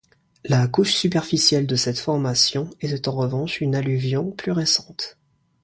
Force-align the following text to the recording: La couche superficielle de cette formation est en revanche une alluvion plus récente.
La 0.45 0.67
couche 0.67 0.93
superficielle 0.95 1.67
de 1.67 1.75
cette 1.75 1.99
formation 1.99 2.71
est 2.79 3.07
en 3.07 3.11
revanche 3.11 3.61
une 3.61 3.75
alluvion 3.75 4.31
plus 4.31 4.51
récente. 4.51 5.19